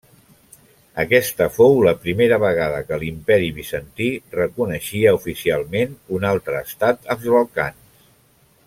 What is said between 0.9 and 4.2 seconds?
Aquesta fou la primera vegada que l'Imperi bizantí